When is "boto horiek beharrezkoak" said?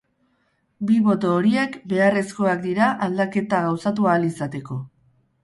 1.07-2.65